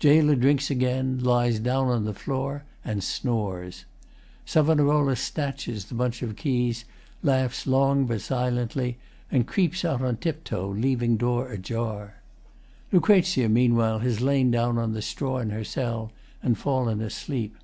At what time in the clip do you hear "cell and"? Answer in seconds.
15.62-16.58